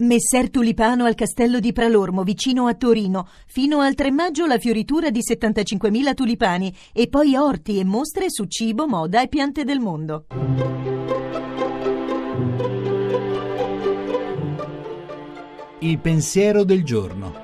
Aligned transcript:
Messer 0.00 0.48
Tulipano 0.48 1.06
al 1.06 1.16
castello 1.16 1.58
di 1.58 1.72
Pralormo, 1.72 2.22
vicino 2.22 2.68
a 2.68 2.74
Torino. 2.74 3.26
Fino 3.48 3.80
al 3.80 3.94
3 3.96 4.12
maggio 4.12 4.46
la 4.46 4.56
fioritura 4.56 5.10
di 5.10 5.18
75.000 5.28 6.14
tulipani 6.14 6.72
e 6.92 7.08
poi 7.08 7.34
orti 7.34 7.80
e 7.80 7.84
mostre 7.84 8.26
su 8.30 8.44
cibo, 8.44 8.86
moda 8.86 9.20
e 9.22 9.26
piante 9.26 9.64
del 9.64 9.80
mondo. 9.80 10.26
Il 15.80 15.98
pensiero 15.98 16.62
del 16.62 16.84
giorno. 16.84 17.34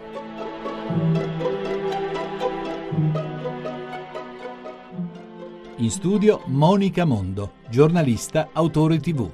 In 5.78 5.90
studio 5.90 6.42
Monica 6.46 7.04
Mondo, 7.04 7.54
giornalista, 7.68 8.50
autore 8.52 9.00
tv. 9.00 9.28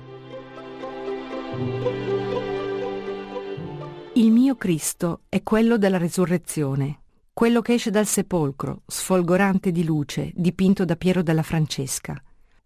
Il 4.21 4.33
mio 4.33 4.55
Cristo 4.55 5.23
è 5.31 5.43
quello 5.43 5.79
della 5.79 5.97
resurrezione, 5.97 7.05
quello 7.33 7.63
che 7.63 7.73
esce 7.73 7.89
dal 7.89 8.05
sepolcro, 8.05 8.83
sfolgorante 8.85 9.73
di 9.73 9.83
luce, 9.83 10.31
dipinto 10.35 10.85
da 10.85 10.95
Piero 10.95 11.23
della 11.23 11.43
Francesca. 11.43 12.23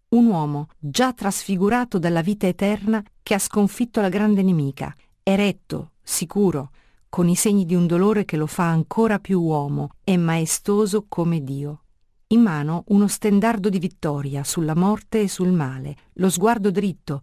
Un 0.09 0.27
uomo 0.27 0.67
già 0.81 1.13
trasfigurato 1.13 2.01
dalla 2.01 2.23
vita 2.23 2.49
eterna 2.49 3.01
che 3.23 3.35
ha 3.35 3.39
sconfitto 3.39 4.01
la 4.01 4.09
grande 4.09 4.43
nemica, 4.43 4.93
eretto, 5.23 5.93
sicuro, 6.03 6.73
con 7.09 7.29
i 7.29 7.37
segni 7.37 7.65
di 7.65 7.77
un 7.77 7.87
dolore 7.87 8.25
che 8.25 8.37
lo 8.37 8.49
fa 8.49 8.65
ancora 8.65 9.21
più 9.21 9.41
uomo 9.41 9.91
e 10.03 10.17
maestoso 10.17 11.07
come 11.09 11.41
Dio. 11.45 11.85
In 12.29 12.41
mano 12.41 12.83
uno 12.89 13.07
stendardo 13.07 13.69
di 13.69 13.79
vittoria 13.79 14.43
sulla 14.43 14.75
morte 14.75 15.21
e 15.21 15.29
sul 15.29 15.53
male, 15.53 15.95
lo 16.15 16.31
sguardo 16.31 16.73
dritto, 16.73 17.21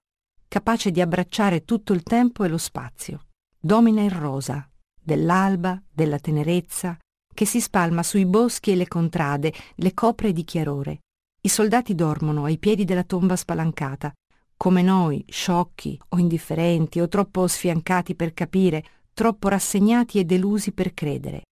capace 0.48 0.90
di 0.90 1.02
abbracciare 1.02 1.66
tutto 1.66 1.92
il 1.92 2.04
tempo 2.04 2.46
e 2.46 2.48
lo 2.48 2.58
spazio 2.58 3.26
domina 3.64 4.02
il 4.02 4.10
rosa, 4.10 4.68
dell'alba, 5.00 5.80
della 5.92 6.18
tenerezza, 6.18 6.98
che 7.32 7.46
si 7.46 7.62
spalma 7.62 8.02
sui 8.02 8.26
boschi 8.26 8.72
e 8.72 8.76
le 8.76 8.88
contrade, 8.88 9.54
le 9.76 9.94
copre 9.94 10.34
di 10.34 10.44
chiarore. 10.44 11.02
I 11.42 11.48
soldati 11.48 11.94
dormono 11.94 12.46
ai 12.46 12.58
piedi 12.58 12.86
della 12.86 13.04
tomba 13.04 13.36
spalancata, 13.36 14.12
come 14.58 14.82
noi, 14.82 15.24
sciocchi 15.28 16.00
o 16.10 16.18
indifferenti 16.18 17.00
o 17.00 17.08
troppo 17.08 17.48
sfiancati 17.48 18.16
per 18.16 18.34
capire, 18.34 18.84
troppo 19.14 19.48
rassegnati 19.48 20.18
e 20.18 20.26
delusi 20.26 20.72
per 20.72 20.96
credere. 20.96 21.44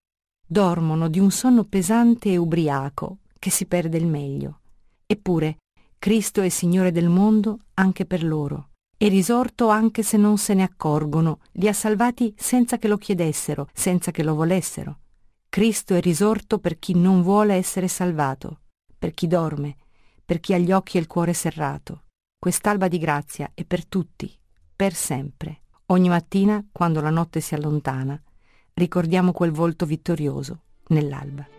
Dormono 0.46 1.10
di 1.10 1.20
un 1.20 1.30
sonno 1.30 1.64
pesante 1.64 2.32
e 2.32 2.38
ubriaco, 2.38 3.20
che 3.38 3.52
si 3.52 3.68
perde 3.68 3.98
il 3.98 4.08
meglio. 4.08 4.62
Eppure, 5.06 5.58
Cristo 6.00 6.42
è 6.42 6.50
Signore 6.50 6.92
del 6.92 7.10
mondo 7.10 7.60
anche 7.76 8.06
per 8.06 8.24
loro 8.24 8.69
è 9.02 9.08
risorto 9.08 9.70
anche 9.70 10.04
se 10.04 10.18
non 10.18 10.38
se 10.38 10.54
ne 10.54 10.62
accorgono, 10.62 11.40
li 11.54 11.70
ha 11.70 11.74
salvati 11.74 12.34
senza 12.36 12.78
che 12.78 12.90
lo 12.90 12.98
chiedessero, 12.98 13.70
senza 13.72 14.12
che 14.12 14.24
lo 14.24 14.36
volessero. 14.36 15.00
Cristo 15.48 15.96
è 15.96 16.02
risorto 16.02 16.60
per 16.60 16.78
chi 16.80 16.94
non 16.96 17.22
vuole 17.22 17.54
essere 17.54 17.88
salvato, 17.88 18.60
per 18.98 19.14
chi 19.14 19.28
dorme, 19.28 19.78
per 20.26 20.42
chi 20.42 20.54
ha 20.54 20.58
gli 20.58 20.74
occhi 20.74 20.98
e 20.98 21.00
il 21.00 21.08
cuore 21.08 21.32
serrato. 21.32 22.08
Quest'alba 22.38 22.90
di 22.90 22.98
grazia 22.98 23.50
è 23.54 23.64
per 23.64 23.86
tutti, 23.86 24.38
per 24.76 24.94
sempre. 24.94 25.62
Ogni 25.86 26.10
mattina, 26.10 26.62
quando 26.70 27.00
la 27.00 27.10
notte 27.10 27.40
si 27.40 27.56
allontana, 27.56 28.22
ricordiamo 28.74 29.32
quel 29.32 29.52
volto 29.52 29.86
vittorioso 29.86 30.64
nell'alba. 30.88 31.59